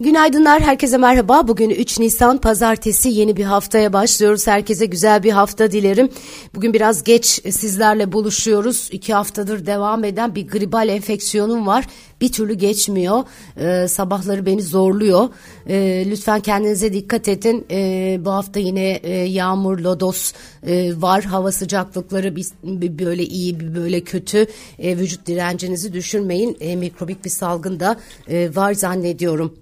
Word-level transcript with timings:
Günaydınlar, 0.00 0.62
herkese 0.62 0.96
merhaba. 0.96 1.48
Bugün 1.48 1.70
3 1.70 1.98
Nisan 1.98 2.38
Pazartesi 2.38 3.08
yeni 3.08 3.36
bir 3.36 3.44
haftaya 3.44 3.92
başlıyoruz. 3.92 4.46
Herkese 4.46 4.86
güzel 4.86 5.22
bir 5.22 5.32
hafta 5.32 5.70
dilerim. 5.70 6.08
Bugün 6.54 6.72
biraz 6.72 7.04
geç 7.04 7.26
sizlerle 7.26 8.12
buluşuyoruz. 8.12 8.88
İki 8.92 9.14
haftadır 9.14 9.66
devam 9.66 10.04
eden 10.04 10.34
bir 10.34 10.48
gribal 10.48 10.88
enfeksiyonum 10.88 11.66
var. 11.66 11.84
Bir 12.24 12.32
türlü 12.32 12.54
geçmiyor. 12.54 13.24
Ee, 13.56 13.88
sabahları 13.88 14.46
beni 14.46 14.62
zorluyor. 14.62 15.28
Ee, 15.68 16.04
lütfen 16.10 16.40
kendinize 16.40 16.92
dikkat 16.92 17.28
edin. 17.28 17.66
Ee, 17.70 18.18
bu 18.20 18.30
hafta 18.30 18.60
yine 18.60 18.92
e, 18.92 19.12
yağmur, 19.12 19.78
lodos 19.78 20.32
e, 20.66 20.92
var. 20.96 21.24
Hava 21.24 21.52
sıcaklıkları 21.52 22.36
bir, 22.36 22.46
bir 22.62 23.06
böyle 23.06 23.22
iyi, 23.22 23.60
bir 23.60 23.74
böyle 23.74 24.00
kötü. 24.00 24.46
E, 24.78 24.98
vücut 24.98 25.26
direncinizi 25.26 25.92
düşürmeyin. 25.92 26.56
E, 26.60 26.76
mikrobik 26.76 27.24
bir 27.24 27.30
salgın 27.30 27.80
da 27.80 27.96
e, 28.28 28.56
var 28.56 28.74
zannediyorum. 28.74 29.54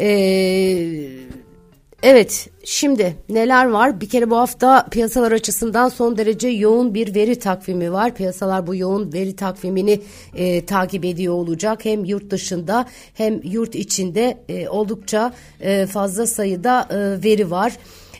Ee, 0.00 1.08
evet 2.02 2.48
şimdi 2.64 3.16
neler 3.28 3.66
var? 3.66 4.00
Bir 4.00 4.08
kere 4.08 4.30
bu 4.30 4.36
hafta 4.36 4.86
piyasalar 4.90 5.32
açısından 5.32 5.88
son 5.88 6.18
derece 6.18 6.48
yoğun 6.48 6.94
bir 6.94 7.14
veri 7.14 7.38
takvimi 7.38 7.92
var. 7.92 8.14
Piyasalar 8.14 8.66
bu 8.66 8.74
yoğun 8.74 9.12
veri 9.12 9.36
takvimini 9.36 10.00
e, 10.34 10.66
takip 10.66 11.04
ediyor 11.04 11.34
olacak. 11.34 11.84
Hem 11.84 12.04
yurt 12.04 12.30
dışında 12.30 12.86
hem 13.14 13.40
yurt 13.44 13.74
içinde 13.74 14.38
e, 14.48 14.68
oldukça 14.68 15.32
e, 15.60 15.86
fazla 15.86 16.26
sayıda 16.26 16.88
e, 16.90 17.24
veri 17.24 17.50
var. 17.50 17.72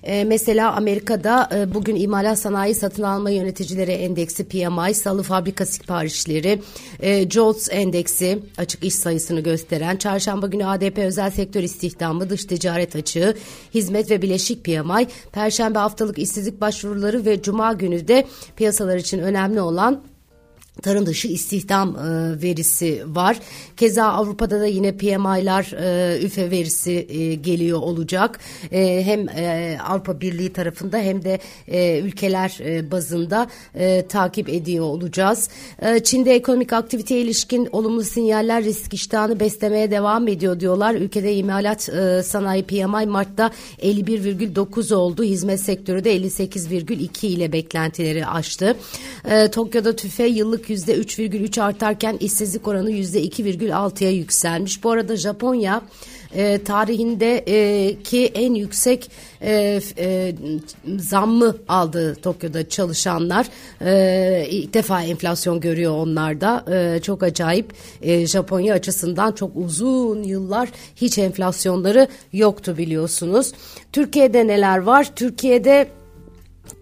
E, 0.07 0.25
mesela 0.25 0.73
Amerika'da 0.73 1.49
e, 1.55 1.75
bugün 1.75 1.97
imalat 1.97 2.39
sanayi 2.39 2.75
satın 2.75 3.03
alma 3.03 3.31
yöneticileri 3.31 3.91
endeksi 3.91 4.45
PMI, 4.49 4.95
salı 4.95 5.23
fabrika 5.23 5.67
siparişleri, 5.67 6.63
e, 7.01 7.31
JOLTS 7.31 7.69
endeksi 7.73 8.39
açık 8.59 8.85
iş 8.85 8.95
sayısını 8.95 9.41
gösteren, 9.41 9.97
çarşamba 9.97 10.47
günü 10.47 10.67
ADP 10.67 10.99
özel 10.99 11.31
sektör 11.31 11.63
istihdamı, 11.63 12.31
dış 12.31 12.45
ticaret 12.45 12.97
açığı, 12.97 13.37
hizmet 13.75 14.11
ve 14.11 14.23
bileşik 14.23 14.65
PMI, 14.65 15.07
perşembe 15.33 15.79
haftalık 15.79 16.19
işsizlik 16.19 16.61
başvuruları 16.61 17.25
ve 17.25 17.43
cuma 17.43 17.73
günü 17.73 18.09
de 18.09 18.27
piyasalar 18.57 18.97
için 18.97 19.19
önemli 19.19 19.61
olan 19.61 20.03
tarım 20.83 21.07
dışı 21.07 21.29
istihdam 21.29 21.97
e, 21.97 22.43
verisi 22.43 23.03
var. 23.07 23.39
Keza 23.77 24.05
Avrupa'da 24.05 24.61
da 24.61 24.67
yine 24.67 24.97
PMI'lar 24.97 25.73
e, 25.83 26.19
üfe 26.23 26.51
verisi 26.51 27.07
e, 27.09 27.35
geliyor 27.35 27.79
olacak. 27.79 28.41
E, 28.73 29.03
hem 29.05 29.29
e, 29.29 29.79
Avrupa 29.89 30.21
Birliği 30.21 30.53
tarafında 30.53 30.99
hem 30.99 31.25
de 31.25 31.39
e, 31.69 31.99
ülkeler 31.99 32.59
e, 32.61 32.91
bazında 32.91 33.47
e, 33.75 34.07
takip 34.07 34.49
ediyor 34.49 34.85
olacağız. 34.85 35.49
E, 35.83 36.01
Çin'de 36.01 36.35
ekonomik 36.35 36.73
aktiviteye 36.73 37.21
ilişkin 37.21 37.69
olumlu 37.73 38.05
sinyaller 38.05 38.65
risk 38.65 38.95
iştahını 38.95 39.41
beslemeye 39.41 39.91
devam 39.91 40.29
ediyor 40.29 40.61
diyorlar. 40.61 40.95
Ülkede 40.95 41.35
imalat 41.35 41.89
e, 41.89 42.23
sanayi 42.23 42.63
PMI 42.63 43.07
Mart'ta 43.07 43.51
51,9 43.83 44.95
oldu. 44.95 45.25
Hizmet 45.25 45.61
sektörü 45.61 46.05
de 46.05 46.17
58,2 46.17 47.27
ile 47.27 47.53
beklentileri 47.53 48.27
aştı. 48.27 48.77
E, 49.25 49.51
Tokyo'da 49.51 49.97
tüfe 49.97 50.27
yıllık 50.27 50.66
%3,3 50.71 51.63
artarken 51.63 52.17
işsizlik 52.21 52.69
oranı 52.69 52.91
%2,6'ya 52.91 54.11
yükselmiş. 54.11 54.85
Bu 54.85 54.91
arada 54.91 55.17
Japonya 55.17 55.83
e, 56.35 56.65
tarihindeki 56.65 58.25
e, 58.25 58.45
en 58.45 58.55
yüksek 58.55 59.11
e, 59.43 59.81
e, 59.99 60.35
zammı 60.99 61.57
aldı 61.69 62.15
Tokyo'da 62.15 62.69
çalışanlar. 62.69 63.47
E, 63.81 64.47
ilk 64.51 64.75
defa 64.75 65.03
enflasyon 65.03 65.61
görüyor 65.61 65.93
onlar 65.93 66.41
da. 66.41 66.65
E, 66.75 67.01
çok 67.01 67.23
acayip. 67.23 67.73
E, 68.03 68.27
Japonya 68.27 68.75
açısından 68.75 69.33
çok 69.33 69.57
uzun 69.57 70.23
yıllar 70.23 70.69
hiç 70.97 71.19
enflasyonları 71.19 72.09
yoktu 72.33 72.79
biliyorsunuz. 72.79 73.53
Türkiye'de 73.93 74.47
neler 74.47 74.79
var? 74.79 75.15
Türkiye'de 75.17 75.89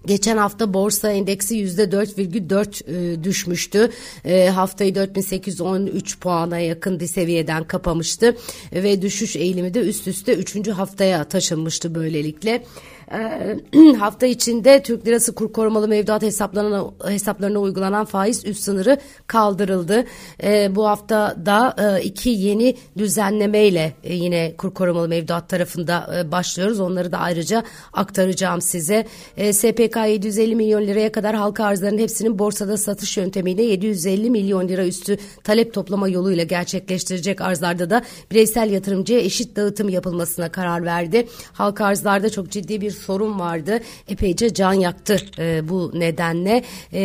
Geçen 0.06 0.36
hafta 0.36 0.74
borsa 0.74 1.10
endeksi 1.12 1.56
yüzde 1.56 1.84
4,4 1.84 3.14
e, 3.14 3.24
düşmüştü. 3.24 3.90
E, 4.24 4.48
haftayı 4.48 4.94
4813 4.94 6.18
puana 6.18 6.58
yakın 6.58 7.00
bir 7.00 7.06
seviyeden 7.06 7.64
kapamıştı 7.64 8.36
ve 8.72 9.02
düşüş 9.02 9.36
eğilimi 9.36 9.74
de 9.74 9.80
üst 9.80 10.08
üste 10.08 10.34
3. 10.34 10.68
haftaya 10.68 11.24
taşınmıştı 11.24 11.94
böylelikle. 11.94 12.64
Hafta 13.98 14.26
içinde 14.26 14.82
Türk 14.82 15.06
lirası 15.06 15.34
kur 15.34 15.52
korumalı 15.52 15.88
mevduat 15.88 16.22
hesaplarına, 16.22 16.84
hesaplarına 17.06 17.58
uygulanan 17.58 18.04
faiz 18.04 18.44
üst 18.44 18.62
sınırı 18.62 18.98
kaldırıldı. 19.26 20.04
E, 20.42 20.76
bu 20.76 20.86
hafta 20.86 21.36
da 21.46 21.76
e, 21.78 22.02
iki 22.02 22.30
yeni 22.30 22.76
düzenlemeyle 22.98 23.92
e, 24.04 24.14
yine 24.14 24.54
kur 24.58 24.74
korumalı 24.74 25.08
mevduat 25.08 25.48
tarafında 25.48 26.10
e, 26.18 26.32
başlıyoruz. 26.32 26.80
Onları 26.80 27.12
da 27.12 27.18
ayrıca 27.18 27.62
aktaracağım 27.92 28.60
size. 28.60 29.06
E, 29.36 29.52
SPK 29.52 29.96
750 30.08 30.56
milyon 30.56 30.82
liraya 30.82 31.12
kadar 31.12 31.34
halka 31.34 31.64
arzlarının 31.64 31.98
hepsinin 31.98 32.38
borsada 32.38 32.76
satış 32.76 33.16
yöntemiyle 33.16 33.62
750 33.62 34.30
milyon 34.30 34.68
lira 34.68 34.86
üstü 34.86 35.18
talep 35.44 35.74
toplama 35.74 36.08
yoluyla 36.08 36.44
gerçekleştirecek 36.44 37.40
arzlarda 37.40 37.90
da 37.90 38.02
bireysel 38.30 38.70
yatırımcıya 38.70 39.20
eşit 39.20 39.56
dağıtım 39.56 39.88
yapılmasına 39.88 40.52
karar 40.52 40.84
verdi. 40.84 41.26
Halka 41.52 41.84
arzlarda 41.84 42.30
çok 42.30 42.50
ciddi 42.50 42.80
bir 42.80 42.93
sorun 42.94 43.38
vardı. 43.38 43.80
Epeyce 44.08 44.54
can 44.54 44.72
yaktı 44.72 45.16
e, 45.38 45.68
bu 45.68 45.90
nedenle. 45.94 46.64
E, 46.92 47.00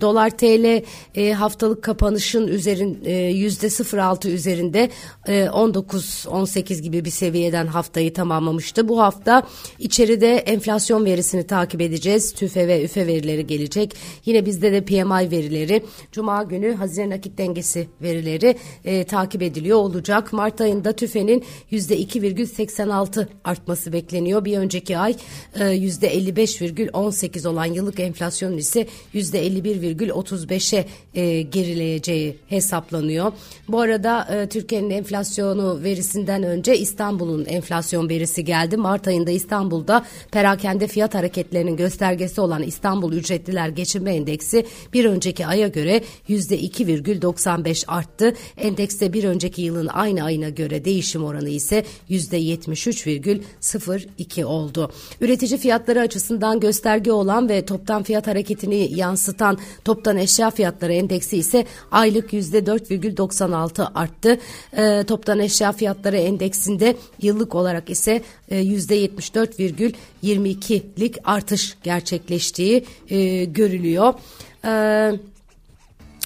Dolar 0.00 0.30
TL 0.30 0.82
e, 1.14 1.32
haftalık 1.32 1.82
kapanışın 1.82 2.46
üzerin 2.46 2.98
e, 3.04 3.12
yüzde 3.12 3.66
0.6 3.66 4.28
üzerinde 4.28 4.90
e, 5.26 5.44
19-18 5.44 6.80
gibi 6.80 7.04
bir 7.04 7.10
seviyeden 7.10 7.66
haftayı 7.66 8.12
tamamlamıştı. 8.12 8.88
Bu 8.88 9.00
hafta 9.00 9.42
içeride 9.78 10.36
enflasyon 10.36 11.04
verisini 11.04 11.46
takip 11.46 11.80
edeceğiz. 11.80 12.32
TÜFE 12.32 12.68
ve 12.68 12.84
üfe 12.84 13.06
verileri 13.06 13.46
gelecek. 13.46 13.96
Yine 14.24 14.46
bizde 14.46 14.72
de 14.72 14.84
PMI 14.84 15.30
verileri, 15.30 15.82
Cuma 16.12 16.42
günü 16.42 16.74
Haziran 16.74 17.10
nakit 17.10 17.38
dengesi 17.38 17.88
verileri 18.02 18.56
e, 18.84 19.04
takip 19.04 19.42
ediliyor 19.42 19.78
olacak. 19.78 20.32
Mart 20.32 20.60
ayında 20.60 20.92
TÜFE'nin 20.92 21.44
yüzde 21.70 22.00
2,86 22.00 23.26
artması 23.44 23.92
bekleniyor. 23.92 24.44
Bir 24.44 24.58
önceki 24.58 24.93
ay 24.98 25.16
%55,18 25.56 27.46
e, 27.46 27.48
olan 27.48 27.64
yıllık 27.64 28.00
enflasyon 28.00 28.56
ise 28.56 28.86
%51,35'e 29.14 30.86
e, 31.20 31.42
gerileyeceği 31.42 32.36
hesaplanıyor. 32.48 33.32
Bu 33.68 33.80
arada 33.80 34.28
e, 34.34 34.48
Türkiye'nin 34.48 34.90
enflasyonu 34.90 35.82
verisinden 35.82 36.42
önce 36.42 36.78
İstanbul'un 36.78 37.44
enflasyon 37.44 38.08
verisi 38.08 38.44
geldi. 38.44 38.76
Mart 38.76 39.08
ayında 39.08 39.30
İstanbul'da 39.30 40.04
perakende 40.32 40.86
fiyat 40.86 41.14
hareketlerinin 41.14 41.76
göstergesi 41.76 42.40
olan 42.40 42.62
İstanbul 42.62 43.12
Ücretliler 43.12 43.68
Geçinme 43.68 44.14
Endeksi 44.14 44.66
bir 44.92 45.04
önceki 45.04 45.46
aya 45.46 45.68
göre 45.68 46.02
%2,95 46.28 47.86
arttı. 47.86 48.34
Endekste 48.56 49.12
bir 49.12 49.24
önceki 49.24 49.62
yılın 49.62 49.86
aynı 49.86 50.24
ayına 50.24 50.48
göre 50.48 50.84
değişim 50.84 51.24
oranı 51.24 51.48
ise 51.48 51.84
%73,02 52.10 54.44
oldu. 54.44 54.83
Üretici 55.20 55.58
fiyatları 55.58 56.00
açısından 56.00 56.60
gösterge 56.60 57.12
olan 57.12 57.48
ve 57.48 57.66
toptan 57.66 58.02
fiyat 58.02 58.26
hareketini 58.26 58.98
yansıtan 58.98 59.58
toptan 59.84 60.16
eşya 60.16 60.50
fiyatları 60.50 60.92
endeksi 60.92 61.36
ise 61.36 61.66
aylık 61.90 62.32
%4,96 62.32 63.92
arttı. 63.94 64.38
E, 64.76 65.04
toptan 65.04 65.38
eşya 65.38 65.72
fiyatları 65.72 66.16
endeksinde 66.16 66.96
yıllık 67.22 67.54
olarak 67.54 67.90
ise 67.90 68.22
e, 68.48 68.62
%74,22'lik 68.62 71.16
artış 71.24 71.76
gerçekleştiği 71.82 72.84
e, 73.10 73.44
görülüyor. 73.44 74.14
Evet. 74.64 75.20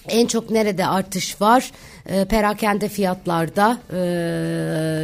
En 0.08 0.26
çok 0.26 0.50
nerede 0.50 0.86
artış 0.86 1.40
var? 1.40 1.70
E, 2.06 2.24
perakende 2.24 2.88
fiyatlarda 2.88 3.78
e, 3.92 3.98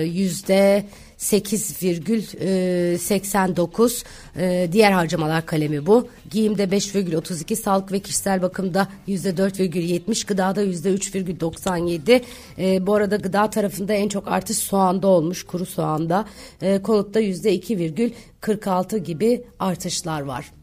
yüzde 0.05 0.84
8,89 1.25 4.05
e, 4.37 4.69
diğer 4.73 4.93
harcamalar 4.93 5.47
kalemi 5.47 5.87
bu. 5.87 6.09
Giyimde 6.31 6.65
5,32 6.65 7.56
sağlık 7.56 7.93
ve 7.93 8.00
kişisel 8.00 8.43
bakımda 8.43 8.88
%4,70 9.09 10.26
gıdada 10.26 10.65
%3,97 10.65 12.21
e, 12.59 12.87
bu 12.87 12.94
arada 12.94 13.17
gıda 13.17 13.50
tarafında 13.50 13.93
en 13.93 14.09
çok 14.09 14.29
artış 14.29 14.56
soğanda 14.56 15.06
olmuş 15.06 15.43
kuru 15.43 15.67
soğanda 15.67 16.25
e, 16.62 16.82
konutta 16.82 17.21
%2,46 17.21 18.99
gibi 18.99 19.44
artışlar 19.59 20.20
var. 20.20 20.54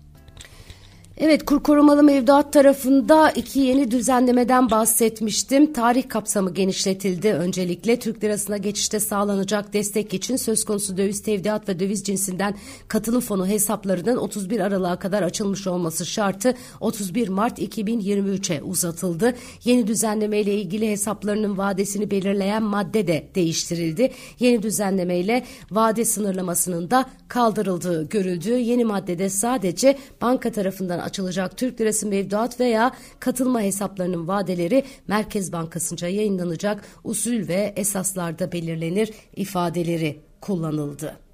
Evet 1.24 1.46
kur 1.46 1.64
korumalı 1.64 2.04
mevduat 2.04 2.54
tarafında 2.54 3.32
iki 3.32 3.60
yeni 3.60 3.92
düzenlemeden 3.92 4.72
bahsetmiştim. 4.72 5.74
Tarih 5.74 6.10
kapsamı 6.10 6.54
genişletildi 6.54 7.34
öncelikle. 7.34 8.00
Türk 8.00 8.24
lirasına 8.24 8.58
geçişte 8.58 9.00
sağlanacak 9.00 9.74
destek 9.74 10.14
için 10.14 10.36
söz 10.36 10.66
konusu 10.66 10.98
döviz 10.98 11.24
tevdiat 11.24 11.70
ve 11.70 11.80
döviz 11.80 12.04
cinsinden 12.04 12.56
katılım 12.88 13.22
fonu 13.22 13.48
hesaplarının 13.48 14.18
31 14.18 14.60
Aralık'a 14.60 15.00
kadar 15.00 15.22
açılmış 15.24 15.68
olması 15.68 16.06
şartı 16.06 16.54
31 16.80 17.28
Mart 17.28 17.60
2023'e 17.60 18.62
uzatıldı. 18.62 19.36
Yeni 19.64 19.88
düzenleme 19.88 20.40
ile 20.40 20.56
ilgili 20.56 20.90
hesaplarının 20.90 21.58
vadesini 21.58 22.12
belirleyen 22.12 22.64
madde 22.64 23.08
de 23.08 23.28
değiştirildi. 23.36 24.12
Yeni 24.40 24.64
düzenleme 24.64 25.18
ile 25.18 25.44
vade 25.72 26.06
sınırlamasının 26.06 26.92
da 26.92 27.06
kaldırıldığı 27.28 28.10
görüldü. 28.10 28.52
Yeni 28.52 28.86
maddede 28.86 29.30
sadece 29.30 29.98
banka 30.22 30.52
tarafından 30.52 31.11
açılacak 31.12 31.58
Türk 31.58 31.82
Lirası 31.82 32.08
mevduat 32.08 32.60
veya 32.60 32.92
katılma 33.20 33.62
hesaplarının 33.62 34.28
vadeleri 34.28 34.84
Merkez 35.08 35.52
Bankası'nca 35.52 36.08
yayınlanacak 36.08 36.84
usul 37.04 37.48
ve 37.48 37.74
esaslarda 37.76 38.52
belirlenir 38.52 39.12
ifadeleri 39.36 40.22
kullanıldı. 40.42 41.31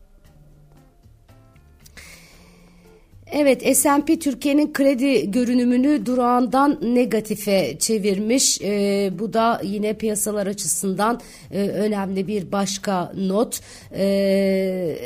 Evet 3.31 3.77
S&P 3.77 4.19
Türkiye'nin 4.19 4.73
kredi 4.73 5.31
görünümünü 5.31 6.05
durağından 6.05 6.79
negatife 6.81 7.77
çevirmiş. 7.79 8.61
E, 8.61 9.11
bu 9.19 9.33
da 9.33 9.61
yine 9.63 9.93
piyasalar 9.93 10.47
açısından 10.47 11.19
e, 11.51 11.67
önemli 11.67 12.27
bir 12.27 12.51
başka 12.51 13.11
not. 13.17 13.59
E, 13.95 14.97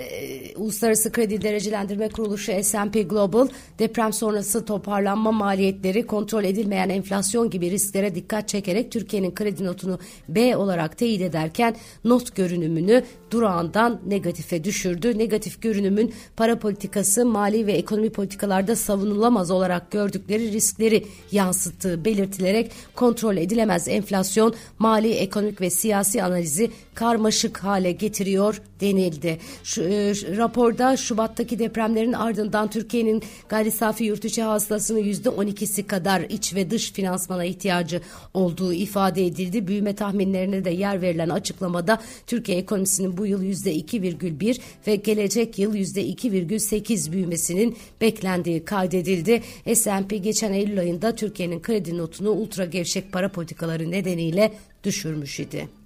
Uluslararası 0.55 1.11
Kredi 1.11 1.41
Derecelendirme 1.41 2.09
Kuruluşu 2.09 2.51
S&P 2.61 3.01
Global 3.01 3.47
deprem 3.79 4.13
sonrası 4.13 4.65
toparlanma 4.65 5.31
maliyetleri, 5.31 6.05
kontrol 6.05 6.43
edilmeyen 6.43 6.89
enflasyon 6.89 7.49
gibi 7.49 7.71
risklere 7.71 8.15
dikkat 8.15 8.47
çekerek 8.47 8.91
Türkiye'nin 8.91 9.31
kredi 9.35 9.65
notunu 9.65 9.99
B 10.29 10.57
olarak 10.57 10.97
teyit 10.97 11.21
ederken 11.21 11.75
not 12.05 12.35
görünümünü 12.35 13.03
durağından 13.31 14.01
negatife 14.07 14.63
düşürdü. 14.63 15.17
Negatif 15.17 15.61
görünümün 15.61 16.13
para 16.35 16.59
politikası, 16.59 17.25
mali 17.25 17.67
ve 17.67 17.71
ekonomi 17.71 18.10
politikalarda 18.11 18.75
savunulamaz 18.75 19.51
olarak 19.51 19.91
gördükleri 19.91 20.51
riskleri 20.51 21.05
yansıttığı 21.31 22.05
belirtilerek 22.05 22.71
kontrol 22.95 23.37
edilemez 23.37 23.87
enflasyon, 23.87 24.53
mali, 24.79 25.13
ekonomik 25.13 25.61
ve 25.61 25.69
siyasi 25.69 26.23
analizi 26.23 26.71
karmaşık 26.93 27.57
hale 27.57 27.91
getiriyor 27.91 28.61
denildi. 28.81 29.39
Şu, 29.63 29.81
e, 29.81 30.13
raporda 30.37 30.97
Şubat'taki 30.97 31.59
depremlerin 31.59 32.13
ardından 32.13 32.69
Türkiye'nin 32.69 33.23
gayri 33.49 33.71
safi 33.71 34.03
yurt 34.03 34.25
içi 34.25 34.41
hasılasının 34.41 34.99
%12'si 34.99 35.87
kadar 35.87 36.21
iç 36.21 36.55
ve 36.55 36.71
dış 36.71 36.91
finansmana 36.91 37.45
ihtiyacı 37.45 38.01
olduğu 38.33 38.73
ifade 38.73 39.25
edildi. 39.25 39.67
Büyüme 39.67 39.95
tahminlerine 39.95 40.65
de 40.65 40.69
yer 40.69 41.01
verilen 41.01 41.29
açıklamada 41.29 41.99
Türkiye 42.27 42.57
ekonomisinin 42.57 43.17
bu 43.17 43.25
yıl 43.25 43.43
%2,1 43.43 44.59
ve 44.87 44.95
gelecek 44.95 45.59
yıl 45.59 45.75
%2,8 45.75 47.11
büyümesinin 47.11 47.77
beklendiği 48.01 48.65
kaydedildi. 48.65 49.41
S&P 49.75 50.17
geçen 50.17 50.53
Eylül 50.53 50.79
ayında 50.79 51.15
Türkiye'nin 51.15 51.61
kredi 51.61 51.97
notunu 51.97 52.29
ultra 52.29 52.65
gevşek 52.65 53.11
para 53.11 53.31
politikaları 53.31 53.91
nedeniyle 53.91 54.53
düşürmüş 54.83 55.39
idi. 55.39 55.80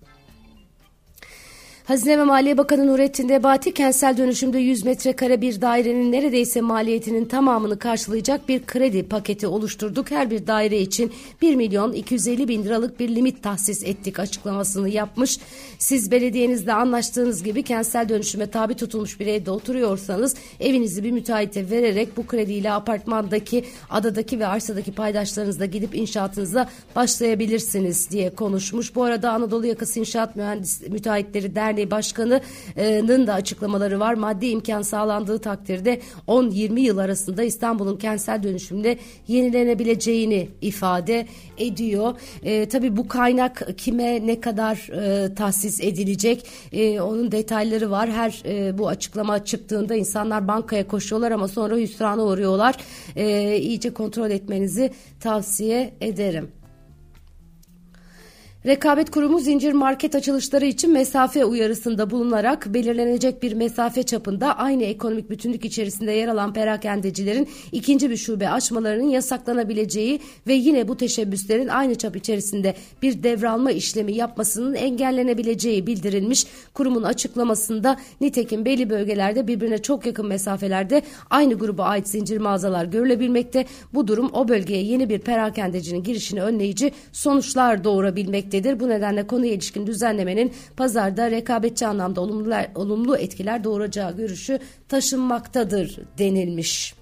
Hazine 1.85 2.19
ve 2.19 2.23
Maliye 2.23 2.57
Bakanı 2.57 2.87
Nurettin 2.87 3.27
Nebati 3.27 3.73
kentsel 3.73 4.17
dönüşümde 4.17 4.59
100 4.59 4.85
metrekare 4.85 5.41
bir 5.41 5.61
dairenin 5.61 6.11
neredeyse 6.11 6.61
maliyetinin 6.61 7.25
tamamını 7.25 7.79
karşılayacak 7.79 8.49
bir 8.49 8.65
kredi 8.65 9.03
paketi 9.03 9.47
oluşturduk. 9.47 10.11
Her 10.11 10.31
bir 10.31 10.47
daire 10.47 10.79
için 10.79 11.13
1 11.41 11.55
milyon 11.55 11.93
250 11.93 12.47
bin 12.47 12.63
liralık 12.63 12.99
bir 12.99 13.15
limit 13.15 13.43
tahsis 13.43 13.83
ettik 13.83 14.19
açıklamasını 14.19 14.89
yapmış. 14.89 15.39
Siz 15.79 16.11
belediyenizle 16.11 16.73
anlaştığınız 16.73 17.43
gibi 17.43 17.63
kentsel 17.63 18.09
dönüşüme 18.09 18.47
tabi 18.47 18.75
tutulmuş 18.75 19.19
bir 19.19 19.27
evde 19.27 19.51
oturuyorsanız 19.51 20.35
evinizi 20.59 21.03
bir 21.03 21.11
müteahhite 21.11 21.69
vererek 21.69 22.17
bu 22.17 22.27
krediyle 22.27 22.71
apartmandaki, 22.71 23.65
adadaki 23.89 24.39
ve 24.39 24.47
arsadaki 24.47 24.91
paydaşlarınızla 24.91 25.65
gidip 25.65 25.95
inşaatınıza 25.95 26.69
başlayabilirsiniz 26.95 28.11
diye 28.11 28.35
konuşmuş. 28.35 28.95
Bu 28.95 29.03
arada 29.03 29.31
Anadolu 29.31 29.65
Yakası 29.65 29.99
İnşaat 29.99 30.35
Mühendis 30.35 30.81
Müteahhitleri 30.81 31.55
Derneği 31.55 31.74
Derneği 31.75 31.91
Başkanı'nın 31.91 33.27
da 33.27 33.33
açıklamaları 33.33 33.99
var. 33.99 34.13
Maddi 34.13 34.45
imkan 34.45 34.81
sağlandığı 34.81 35.39
takdirde 35.39 36.01
10-20 36.27 36.79
yıl 36.79 36.97
arasında 36.97 37.43
İstanbul'un 37.43 37.97
kentsel 37.97 38.43
dönüşümde 38.43 38.97
yenilenebileceğini 39.27 40.49
ifade 40.61 41.27
ediyor. 41.57 42.15
E, 42.43 42.69
tabii 42.69 42.97
bu 42.97 43.07
kaynak 43.07 43.67
kime 43.77 44.27
ne 44.27 44.41
kadar 44.41 44.75
e, 44.75 45.35
tahsis 45.35 45.81
edilecek 45.81 46.47
e, 46.71 47.01
onun 47.01 47.31
detayları 47.31 47.91
var. 47.91 48.09
Her 48.09 48.41
e, 48.45 48.77
bu 48.77 48.87
açıklama 48.87 49.45
çıktığında 49.45 49.95
insanlar 49.95 50.47
bankaya 50.47 50.87
koşuyorlar 50.87 51.31
ama 51.31 51.47
sonra 51.47 51.75
hüsrana 51.75 52.23
uğruyorlar. 52.23 52.75
E, 53.15 53.57
iyice 53.57 53.93
kontrol 53.93 54.31
etmenizi 54.31 54.91
tavsiye 55.19 55.93
ederim. 56.01 56.64
Rekabet 58.65 59.11
Kurumu 59.11 59.39
zincir 59.39 59.73
market 59.73 60.15
açılışları 60.15 60.65
için 60.65 60.93
mesafe 60.93 61.45
uyarısında 61.45 62.09
bulunarak 62.09 62.73
belirlenecek 62.73 63.43
bir 63.43 63.53
mesafe 63.53 64.03
çapında 64.03 64.57
aynı 64.57 64.83
ekonomik 64.83 65.29
bütünlük 65.29 65.65
içerisinde 65.65 66.11
yer 66.11 66.27
alan 66.27 66.53
perakendecilerin 66.53 67.49
ikinci 67.71 68.09
bir 68.09 68.17
şube 68.17 68.49
açmalarının 68.49 69.09
yasaklanabileceği 69.09 70.19
ve 70.47 70.53
yine 70.53 70.87
bu 70.87 70.97
teşebbüslerin 70.97 71.67
aynı 71.67 71.95
çap 71.95 72.15
içerisinde 72.15 72.75
bir 73.01 73.23
devralma 73.23 73.71
işlemi 73.71 74.13
yapmasının 74.13 74.73
engellenebileceği 74.73 75.87
bildirilmiş. 75.87 76.45
Kurumun 76.73 77.03
açıklamasında 77.03 77.97
nitekim 78.21 78.65
belli 78.65 78.89
bölgelerde 78.89 79.47
birbirine 79.47 79.77
çok 79.77 80.05
yakın 80.05 80.27
mesafelerde 80.27 81.01
aynı 81.29 81.53
gruba 81.53 81.83
ait 81.83 82.07
zincir 82.07 82.37
mağazalar 82.37 82.85
görülebilmekte. 82.85 83.65
Bu 83.93 84.07
durum 84.07 84.29
o 84.33 84.47
bölgeye 84.47 84.83
yeni 84.83 85.09
bir 85.09 85.19
perakendecinin 85.19 86.03
girişini 86.03 86.41
önleyici 86.41 86.91
sonuçlar 87.11 87.83
doğurabilmekte 87.83 88.54
etmektedir. 88.55 88.79
Bu 88.79 88.89
nedenle 88.89 89.27
konuya 89.27 89.53
ilişkin 89.53 89.87
düzenlemenin 89.87 90.53
pazarda 90.77 91.31
rekabetçi 91.31 91.87
anlamda 91.87 92.21
olumlular, 92.21 92.67
olumlu 92.75 93.17
etkiler 93.17 93.63
doğuracağı 93.63 94.17
görüşü 94.17 94.59
taşınmaktadır 94.89 95.99
denilmiş. 96.17 96.95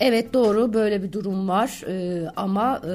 Evet 0.00 0.34
doğru 0.34 0.72
böyle 0.72 1.02
bir 1.02 1.12
durum 1.12 1.48
var 1.48 1.82
ee, 1.88 2.28
ama 2.36 2.76
e, 2.84 2.92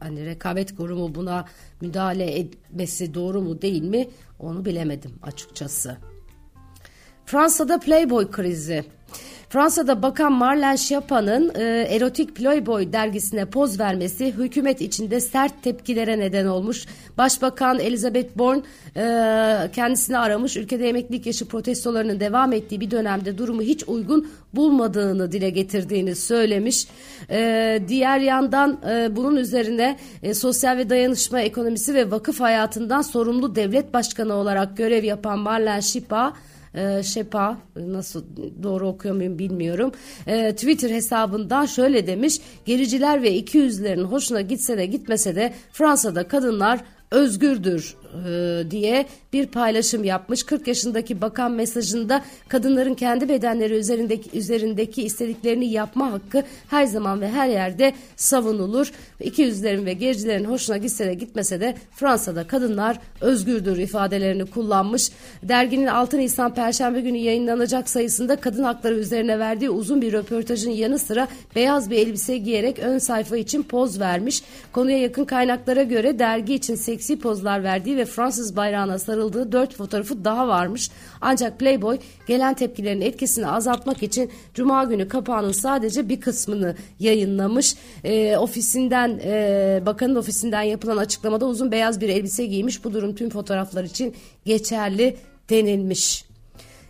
hani 0.00 0.26
rekabet 0.26 0.76
kurumu 0.76 1.14
buna 1.14 1.44
müdahale 1.80 2.38
etmesi 2.38 3.14
doğru 3.14 3.40
mu 3.40 3.62
değil 3.62 3.82
mi 3.82 4.08
onu 4.40 4.64
bilemedim 4.64 5.12
açıkçası. 5.22 5.96
Fransa'da 7.26 7.78
Playboy 7.78 8.30
krizi. 8.30 8.84
Fransa'da 9.48 10.02
Bakan 10.02 10.32
Marlene 10.32 10.76
Schiappa'nın 10.76 11.52
e, 11.54 11.62
erotik 11.90 12.36
Playboy 12.36 12.92
dergisine 12.92 13.44
poz 13.44 13.80
vermesi 13.80 14.26
hükümet 14.26 14.80
içinde 14.80 15.20
sert 15.20 15.62
tepkilere 15.62 16.18
neden 16.18 16.46
olmuş. 16.46 16.86
Başbakan 17.18 17.78
Elizabeth 17.78 18.38
Borne 18.38 18.62
e, 18.96 19.70
kendisini 19.72 20.18
aramış. 20.18 20.56
Ülkede 20.56 20.88
emeklilik 20.88 21.26
yaşı 21.26 21.48
protestolarının 21.48 22.20
devam 22.20 22.52
ettiği 22.52 22.80
bir 22.80 22.90
dönemde 22.90 23.38
durumu 23.38 23.62
hiç 23.62 23.88
uygun 23.88 24.28
bulmadığını 24.54 25.32
dile 25.32 25.50
getirdiğini 25.50 26.14
söylemiş. 26.14 26.86
E, 27.30 27.82
diğer 27.88 28.18
yandan 28.18 28.80
e, 28.90 29.16
bunun 29.16 29.36
üzerine 29.36 29.96
e, 30.22 30.34
sosyal 30.34 30.76
ve 30.76 30.90
dayanışma 30.90 31.40
ekonomisi 31.40 31.94
ve 31.94 32.10
vakıf 32.10 32.40
hayatından 32.40 33.02
sorumlu 33.02 33.56
devlet 33.56 33.94
başkanı 33.94 34.34
olarak 34.34 34.76
görev 34.76 35.04
yapan 35.04 35.38
Marlene 35.38 35.82
Schiappa 35.82 36.34
e, 36.74 37.02
Şepa 37.02 37.58
nasıl 37.76 38.24
doğru 38.62 38.88
okuyor 38.88 39.14
muyum 39.14 39.38
bilmiyorum. 39.38 39.92
E, 40.26 40.52
Twitter 40.54 40.90
hesabından 40.90 41.66
şöyle 41.66 42.06
demiş. 42.06 42.40
Gericiler 42.64 43.22
ve 43.22 43.34
iki 43.34 43.58
yüzlerin 43.58 44.04
hoşuna 44.04 44.40
gitse 44.40 44.78
de 44.78 44.86
gitmese 44.86 45.36
de 45.36 45.52
Fransa'da 45.72 46.28
kadınlar 46.28 46.80
özgürdür 47.10 47.96
e, 48.14 48.62
diye 48.70 49.06
bir 49.32 49.46
paylaşım 49.46 50.04
yapmış. 50.04 50.42
40 50.42 50.66
yaşındaki 50.66 51.20
bakan 51.20 51.52
mesajında 51.52 52.24
kadınların 52.48 52.94
kendi 52.94 53.28
bedenleri 53.28 53.74
üzerindeki 53.74 54.38
üzerindeki 54.38 55.02
istediklerini 55.02 55.66
yapma 55.66 56.12
hakkı 56.12 56.42
her 56.70 56.84
zaman 56.84 57.20
ve 57.20 57.28
her 57.28 57.48
yerde 57.48 57.92
savunulur. 58.16 58.92
İki 59.20 59.42
yüzlerin 59.42 59.86
ve 59.86 59.92
gericilerin 59.92 60.44
hoşuna 60.44 60.76
gitse 60.76 61.06
de 61.06 61.14
gitmese 61.14 61.60
de 61.60 61.74
Fransa'da 61.90 62.46
kadınlar 62.46 62.98
özgürdür 63.20 63.78
ifadelerini 63.78 64.46
kullanmış. 64.46 65.10
Derginin 65.42 65.86
6 65.86 66.18
Nisan 66.18 66.54
Perşembe 66.54 67.00
günü 67.00 67.18
yayınlanacak 67.18 67.88
sayısında 67.88 68.36
kadın 68.36 68.64
hakları 68.64 68.94
üzerine 68.94 69.38
verdiği 69.38 69.70
uzun 69.70 70.02
bir 70.02 70.12
röportajın 70.12 70.70
yanı 70.70 70.98
sıra 70.98 71.28
beyaz 71.56 71.90
bir 71.90 71.98
elbise 71.98 72.36
giyerek 72.38 72.78
ön 72.78 72.98
sayfa 72.98 73.36
için 73.36 73.62
poz 73.62 74.00
vermiş. 74.00 74.42
Konuya 74.72 74.98
yakın 74.98 75.24
kaynaklara 75.24 75.82
göre 75.82 76.18
dergi 76.18 76.54
için 76.54 76.74
seksi 76.74 77.18
pozlar 77.18 77.62
verdiği 77.64 77.96
ve 77.96 78.03
ve 78.04 78.08
Fransız 78.08 78.56
bayrağına 78.56 78.98
sarıldığı 78.98 79.52
dört 79.52 79.74
fotoğrafı 79.74 80.24
daha 80.24 80.48
varmış. 80.48 80.90
Ancak 81.20 81.58
Playboy 81.58 81.98
gelen 82.26 82.54
tepkilerin 82.54 83.00
etkisini 83.00 83.46
azaltmak 83.46 84.02
için 84.02 84.30
Cuma 84.54 84.84
günü 84.84 85.08
kapağının 85.08 85.52
sadece 85.52 86.08
bir 86.08 86.20
kısmını 86.20 86.74
yayınlamış. 87.00 87.76
E, 88.04 88.36
ofisinden 88.36 89.20
e, 89.24 89.82
bakanın 89.86 90.14
ofisinden 90.14 90.62
yapılan 90.62 90.96
açıklamada 90.96 91.46
uzun 91.46 91.72
beyaz 91.72 92.00
bir 92.00 92.08
elbise 92.08 92.46
giymiş. 92.46 92.84
Bu 92.84 92.94
durum 92.94 93.14
tüm 93.14 93.30
fotoğraflar 93.30 93.84
için 93.84 94.14
geçerli 94.44 95.16
denilmiş. 95.50 96.33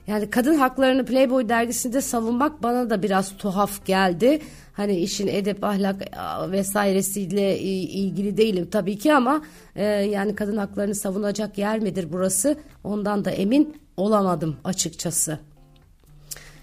Yani 0.06 0.30
kadın 0.30 0.54
haklarını 0.54 1.04
Playboy 1.04 1.48
dergisinde 1.48 2.00
savunmak 2.00 2.62
bana 2.62 2.90
da 2.90 3.02
biraz 3.02 3.36
tuhaf 3.36 3.86
geldi. 3.86 4.40
Hani 4.72 4.96
işin 4.96 5.26
edep, 5.26 5.64
ahlak 5.64 6.02
vesairesiyle 6.50 7.58
ilgili 7.58 8.36
değilim 8.36 8.68
tabii 8.70 8.98
ki 8.98 9.14
ama 9.14 9.42
e, 9.76 9.84
yani 9.84 10.34
kadın 10.34 10.56
haklarını 10.56 10.94
savunacak 10.94 11.58
yer 11.58 11.78
midir 11.78 12.08
burası? 12.12 12.58
Ondan 12.84 13.24
da 13.24 13.30
emin 13.30 13.76
olamadım 13.96 14.56
açıkçası. 14.64 15.38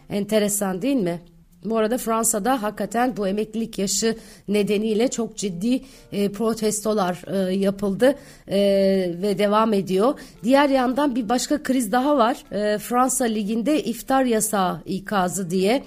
Enteresan 0.09 0.81
değil 0.81 0.95
mi? 0.95 1.21
Bu 1.65 1.77
arada 1.77 1.97
Fransa'da 1.97 2.63
hakikaten 2.63 3.17
bu 3.17 3.27
emeklilik 3.27 3.79
yaşı 3.79 4.17
nedeniyle 4.47 5.07
çok 5.07 5.37
ciddi 5.37 5.81
e, 6.11 6.31
protestolar 6.31 7.21
e, 7.27 7.53
yapıldı 7.53 8.15
e, 8.47 8.59
ve 9.21 9.37
devam 9.37 9.73
ediyor. 9.73 10.13
Diğer 10.43 10.69
yandan 10.69 11.15
bir 11.15 11.29
başka 11.29 11.63
kriz 11.63 11.91
daha 11.91 12.17
var. 12.17 12.37
E, 12.51 12.77
Fransa 12.77 13.25
Ligi'nde 13.25 13.83
iftar 13.83 14.23
yasağı 14.23 14.81
ikazı 14.85 15.49
diye 15.49 15.83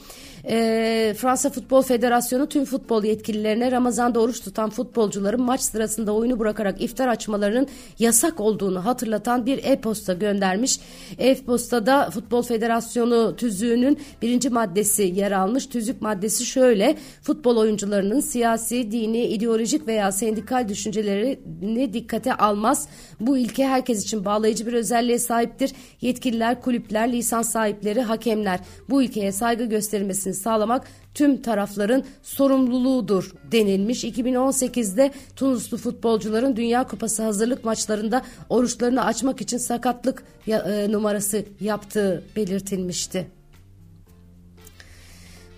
e, 0.48 1.14
Fransa 1.16 1.50
Futbol 1.50 1.82
Federasyonu 1.82 2.48
tüm 2.48 2.64
futbol 2.64 3.04
yetkililerine 3.04 3.72
Ramazan'da 3.72 4.20
oruç 4.20 4.40
tutan 4.40 4.70
futbolcuların 4.70 5.42
maç 5.42 5.60
sırasında 5.60 6.12
oyunu 6.12 6.38
bırakarak 6.38 6.82
iftar 6.82 7.08
açmalarının 7.08 7.66
yasak 7.98 8.40
olduğunu 8.40 8.84
hatırlatan 8.84 9.46
bir 9.46 9.64
e-posta 9.64 10.12
göndermiş. 10.12 10.80
E-postada 11.18 12.10
Futbol 12.10 12.42
Federasyonu 12.42 13.36
tüzüğünün 13.36 13.98
birinci 14.22 14.50
maddesi 14.50 15.02
yer 15.02 15.32
almış. 15.32 15.66
Tüzük 15.66 16.02
maddesi 16.02 16.46
şöyle 16.46 16.96
futbol 17.22 17.56
oyuncularının 17.56 18.20
siyasi, 18.20 18.92
dini, 18.92 19.26
ideolojik 19.26 19.86
veya 19.86 20.12
sendikal 20.12 20.68
düşüncelerini 20.68 21.92
dikkate 21.92 22.34
almaz. 22.34 22.88
Bu 23.20 23.38
ilke 23.38 23.66
herkes 23.66 24.02
için 24.04 24.24
bağlayıcı 24.24 24.66
bir 24.66 24.72
özelliğe 24.72 25.18
sahiptir. 25.18 25.72
Yetkililer, 26.00 26.60
kulüpler, 26.60 27.12
lisans 27.12 27.52
sahipleri, 27.52 28.02
hakemler 28.02 28.60
bu 28.90 29.02
ilkeye 29.02 29.32
saygı 29.32 29.64
gösterilmesini 29.64 30.33
sağlamak 30.34 30.86
tüm 31.14 31.42
tarafların 31.42 32.04
sorumluluğudur 32.22 33.32
denilmiş. 33.52 34.04
2018'de 34.04 35.10
Tunuslu 35.36 35.76
futbolcuların 35.76 36.56
Dünya 36.56 36.86
Kupası 36.86 37.22
hazırlık 37.22 37.64
maçlarında 37.64 38.22
oruçlarını 38.48 39.04
açmak 39.04 39.40
için 39.40 39.58
sakatlık 39.58 40.24
e, 40.46 40.92
numarası 40.92 41.44
yaptığı 41.60 42.24
belirtilmişti. 42.36 43.33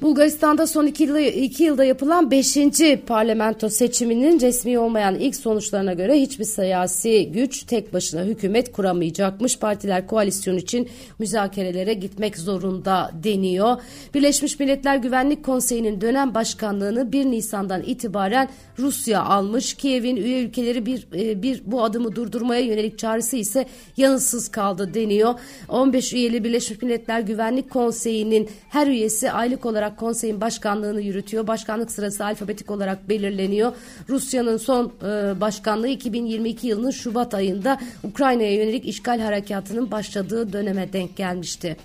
Bulgaristan'da 0.02 0.66
son 0.66 0.86
iki, 0.86 1.04
yılda, 1.04 1.20
iki 1.20 1.64
yılda 1.64 1.84
yapılan 1.84 2.30
beşinci 2.30 3.02
parlamento 3.06 3.68
seçiminin 3.68 4.40
resmi 4.40 4.78
olmayan 4.78 5.14
ilk 5.14 5.36
sonuçlarına 5.36 5.92
göre 5.92 6.20
hiçbir 6.20 6.44
siyasi 6.44 7.32
güç 7.32 7.62
tek 7.62 7.92
başına 7.92 8.22
hükümet 8.24 8.72
kuramayacakmış. 8.72 9.58
Partiler 9.58 10.06
koalisyon 10.06 10.56
için 10.56 10.88
müzakerelere 11.18 11.94
gitmek 11.94 12.38
zorunda 12.38 13.10
deniyor. 13.24 13.76
Birleşmiş 14.14 14.60
Milletler 14.60 14.96
Güvenlik 14.96 15.44
Konseyi'nin 15.44 16.00
dönem 16.00 16.34
başkanlığını 16.34 17.12
1 17.12 17.24
Nisan'dan 17.24 17.82
itibaren 17.82 18.48
Rusya 18.78 19.22
almış. 19.22 19.74
Kiev'in 19.74 20.16
üye 20.16 20.42
ülkeleri 20.42 20.86
bir, 20.86 21.06
e, 21.14 21.42
bir 21.42 21.62
bu 21.66 21.82
adımı 21.82 22.16
durdurmaya 22.16 22.60
yönelik 22.60 22.98
çağrısı 22.98 23.36
ise 23.36 23.66
yanıtsız 23.96 24.48
kaldı 24.48 24.94
deniyor. 24.94 25.34
15 25.68 26.12
üyeli 26.12 26.44
Birleşmiş 26.44 26.82
Milletler 26.82 27.20
Güvenlik 27.20 27.70
Konseyi'nin 27.70 28.50
her 28.68 28.86
üyesi 28.86 29.30
aylık 29.30 29.66
olarak 29.66 29.85
olarak 29.86 29.98
konseyin 29.98 30.40
başkanlığını 30.40 31.00
yürütüyor. 31.00 31.46
Başkanlık 31.46 31.90
sırası 31.90 32.24
alfabetik 32.24 32.70
olarak 32.70 33.08
belirleniyor. 33.08 33.72
Rusya'nın 34.08 34.56
son 34.56 34.92
e, 35.02 35.40
başkanlığı 35.40 35.88
2022 35.88 36.66
yılının 36.66 36.90
Şubat 36.90 37.34
ayında 37.34 37.78
Ukrayna'ya 38.02 38.54
yönelik 38.54 38.84
işgal 38.84 39.20
harekatının 39.20 39.90
başladığı 39.90 40.52
döneme 40.52 40.92
denk 40.92 41.16
gelmişti. 41.16 41.76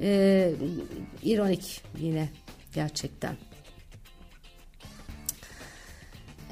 E, 0.00 0.52
ironik 1.22 1.82
yine 2.00 2.28
gerçekten. 2.74 3.51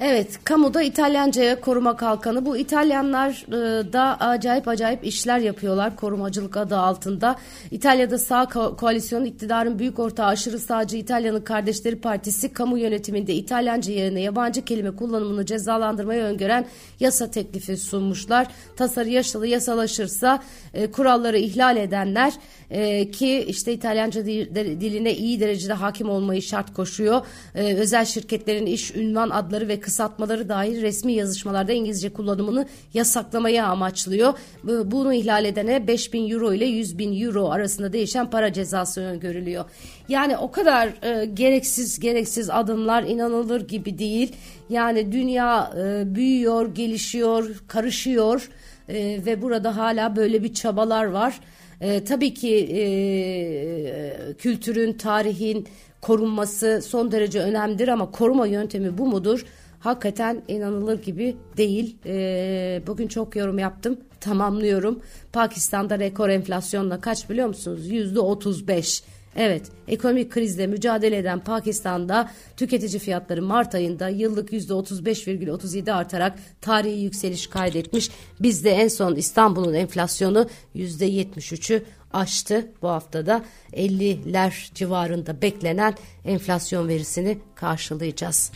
Evet, 0.03 0.39
kamuda 0.43 0.81
İtalyanca'ya 0.81 1.61
koruma 1.61 1.95
kalkanı. 1.97 2.45
Bu 2.45 2.57
İtalyanlar 2.57 3.45
e, 3.47 3.93
da 3.93 4.17
acayip 4.19 4.67
acayip 4.67 5.05
işler 5.05 5.39
yapıyorlar 5.39 5.95
korumacılık 5.95 6.57
adı 6.57 6.77
altında. 6.77 7.35
İtalya'da 7.71 8.17
sağ 8.17 8.43
ko- 8.43 8.75
koalisyonun 8.75 9.25
iktidarın 9.25 9.79
büyük 9.79 9.99
ortağı 9.99 10.25
aşırı 10.25 10.59
sağcı 10.59 10.97
İtalya'nın 10.97 11.41
Kardeşleri 11.41 11.95
Partisi 11.95 12.53
kamu 12.53 12.77
yönetiminde 12.77 13.33
İtalyanca 13.33 13.93
yerine 13.93 14.21
yabancı 14.21 14.65
kelime 14.65 14.95
kullanımını 14.95 15.45
cezalandırmaya 15.45 16.25
öngören 16.25 16.65
yasa 16.99 17.31
teklifi 17.31 17.77
sunmuşlar. 17.77 18.47
Tasarı 18.75 19.09
yaşalı 19.09 19.47
yasalaşırsa 19.47 20.43
e, 20.73 20.91
kuralları 20.91 21.37
ihlal 21.37 21.77
edenler 21.77 22.33
e, 22.69 23.11
ki 23.11 23.45
işte 23.47 23.73
İtalyanca 23.73 24.25
diline 24.25 25.13
iyi 25.13 25.39
derecede 25.39 25.73
hakim 25.73 26.09
olmayı 26.09 26.41
şart 26.41 26.73
koşuyor. 26.73 27.25
E, 27.55 27.75
özel 27.75 28.05
şirketlerin 28.05 28.65
iş 28.65 28.95
ünvan 28.95 29.29
adları 29.29 29.67
ve 29.67 29.79
kısaltmaları 29.91 30.49
dahil 30.49 30.81
resmi 30.81 31.13
yazışmalarda 31.13 31.71
İngilizce 31.71 32.09
kullanımını 32.09 32.65
yasaklamaya 32.93 33.67
amaçlıyor. 33.67 34.33
Bunu 34.63 35.13
ihlal 35.13 35.45
edene 35.45 35.87
5000 35.87 36.29
euro 36.29 36.53
ile 36.53 36.65
100 36.65 36.97
bin 36.97 37.21
euro 37.21 37.49
arasında 37.49 37.93
değişen 37.93 38.29
para 38.29 38.53
cezası 38.53 39.01
öngörülüyor. 39.01 39.65
Yani 40.09 40.37
o 40.37 40.51
kadar 40.51 40.87
e, 41.03 41.25
gereksiz 41.25 41.99
gereksiz 41.99 42.49
adımlar 42.49 43.03
inanılır 43.03 43.67
gibi 43.67 43.97
değil. 43.97 44.35
Yani 44.69 45.11
dünya 45.11 45.73
e, 45.77 46.15
büyüyor, 46.15 46.75
gelişiyor, 46.75 47.63
karışıyor 47.67 48.49
e, 48.89 48.95
ve 49.25 49.41
burada 49.41 49.77
hala 49.77 50.15
böyle 50.15 50.43
bir 50.43 50.53
çabalar 50.53 51.05
var. 51.05 51.39
E, 51.81 52.03
tabii 52.03 52.33
ki 52.33 52.55
e, 52.55 54.33
kültürün, 54.33 54.93
tarihin 54.93 55.67
korunması 56.01 56.81
son 56.85 57.11
derece 57.11 57.39
önemlidir 57.39 57.87
ama 57.87 58.11
koruma 58.11 58.47
yöntemi 58.47 58.97
bu 58.97 59.07
mudur? 59.07 59.45
Hakikaten 59.81 60.43
inanılır 60.47 61.01
gibi 61.01 61.35
değil. 61.57 61.97
E, 62.05 62.81
bugün 62.87 63.07
çok 63.07 63.35
yorum 63.35 63.59
yaptım. 63.59 63.97
Tamamlıyorum. 64.19 64.99
Pakistan'da 65.33 65.99
rekor 65.99 66.29
enflasyonla 66.29 67.01
kaç 67.01 67.29
biliyor 67.29 67.47
musunuz? 67.47 67.87
Yüzde 67.87 68.19
35. 68.19 69.03
Evet, 69.35 69.65
ekonomik 69.87 70.31
krizle 70.31 70.67
mücadele 70.67 71.17
eden 71.17 71.39
Pakistan'da 71.39 72.31
tüketici 72.57 72.99
fiyatları 72.99 73.41
Mart 73.41 73.75
ayında 73.75 74.09
yıllık 74.09 74.51
%35,37 74.53 75.91
artarak 75.91 76.39
tarihi 76.61 77.01
yükseliş 77.01 77.47
kaydetmiş. 77.47 78.09
Bizde 78.39 78.71
en 78.71 78.87
son 78.87 79.15
İstanbul'un 79.15 79.73
enflasyonu 79.73 80.47
%73'ü 80.75 81.83
aştı 82.13 82.67
bu 82.81 82.87
haftada 82.87 83.43
50'ler 83.73 84.73
civarında 84.73 85.41
beklenen 85.41 85.93
enflasyon 86.25 86.87
verisini 86.87 87.37
karşılayacağız. 87.55 88.51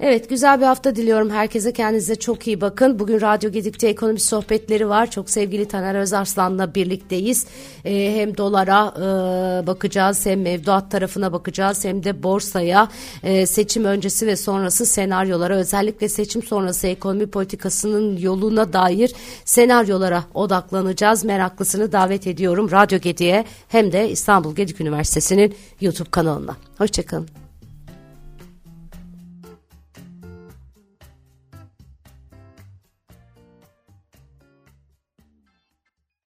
Evet 0.00 0.28
güzel 0.30 0.60
bir 0.60 0.66
hafta 0.66 0.96
diliyorum 0.96 1.30
herkese. 1.30 1.72
Kendinize 1.72 2.14
çok 2.14 2.46
iyi 2.46 2.60
bakın. 2.60 2.98
Bugün 2.98 3.20
Radyo 3.20 3.50
Gedik'te 3.50 3.88
ekonomi 3.88 4.20
sohbetleri 4.20 4.88
var. 4.88 5.10
Çok 5.10 5.30
sevgili 5.30 5.68
Taner 5.68 5.94
Özarslan'la 5.94 6.74
birlikteyiz. 6.74 7.46
Ee, 7.84 8.12
hem 8.16 8.36
dolara 8.36 8.94
e, 8.96 9.66
bakacağız 9.66 10.26
hem 10.26 10.42
mevduat 10.42 10.90
tarafına 10.90 11.32
bakacağız 11.32 11.84
hem 11.84 12.04
de 12.04 12.22
borsaya 12.22 12.88
e, 13.22 13.46
seçim 13.46 13.84
öncesi 13.84 14.26
ve 14.26 14.36
sonrası 14.36 14.86
senaryolara 14.86 15.56
özellikle 15.56 16.08
seçim 16.08 16.42
sonrası 16.42 16.86
ekonomi 16.86 17.26
politikasının 17.26 18.16
yoluna 18.16 18.72
dair 18.72 19.12
senaryolara 19.44 20.24
odaklanacağız. 20.34 21.24
Meraklısını 21.24 21.92
davet 21.92 22.26
ediyorum 22.26 22.70
Radyo 22.70 22.98
Gedik'e 22.98 23.44
hem 23.68 23.92
de 23.92 24.10
İstanbul 24.10 24.54
Gedik 24.54 24.80
Üniversitesi'nin 24.80 25.54
YouTube 25.80 26.10
kanalına. 26.10 26.56
Hoşçakalın. 26.78 27.45